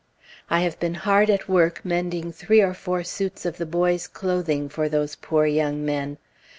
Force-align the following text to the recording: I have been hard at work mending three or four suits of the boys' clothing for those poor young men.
I 0.49 0.61
have 0.61 0.79
been 0.79 0.95
hard 0.95 1.29
at 1.29 1.47
work 1.47 1.81
mending 1.85 2.31
three 2.31 2.59
or 2.59 2.73
four 2.73 3.03
suits 3.03 3.45
of 3.45 3.57
the 3.57 3.67
boys' 3.67 4.07
clothing 4.07 4.67
for 4.67 4.89
those 4.89 5.15
poor 5.15 5.45
young 5.45 5.85
men. 5.85 6.17